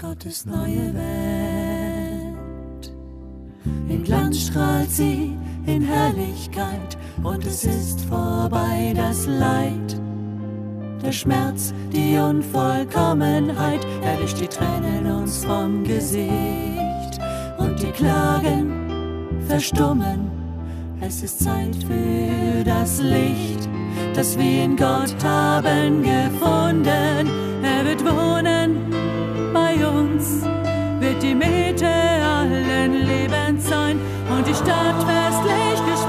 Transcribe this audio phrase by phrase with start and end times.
[0.00, 2.90] Gottes neue Welt.
[3.90, 10.00] In Glanz strahlt sie, in Herrlichkeit, und es ist vorbei das Leid.
[11.02, 17.20] Der Schmerz, die Unvollkommenheit, erwischt die Tränen uns vom Gesicht.
[17.58, 20.30] Und die Klagen verstummen,
[21.02, 23.68] es ist Zeit für das Licht,
[24.14, 27.28] das wir in Gott haben gefunden.
[27.62, 29.09] Er wird wohnen
[30.20, 30.42] uns,
[31.00, 33.98] wird die Mitte allen Lebens sein
[34.30, 35.99] und die Stadt festlich geschmückt,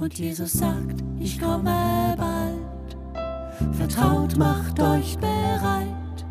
[0.00, 3.74] Und Jesus sagt, ich komme bald.
[3.76, 6.24] Vertraut, macht euch bereit.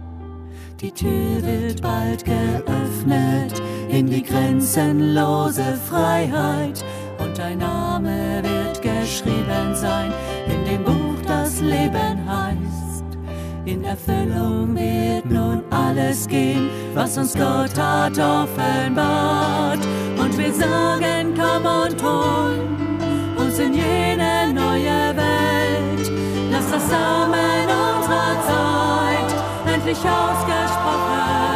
[0.82, 6.84] Die Tür wird bald geöffnet in die grenzenlose Freiheit.
[7.20, 10.12] Und dein Name wird geschrieben sein
[10.46, 13.06] in dem Buch, das Leben heißt.
[13.64, 19.80] In Erfüllung wird nun alles gehen, was uns Gott hat offenbart.
[20.20, 22.74] Und wir sagen, komm und hol
[23.54, 26.12] uns in jene neue Welt.
[26.52, 31.53] Lass das Samen unserer Zeit endlich ausgesprochen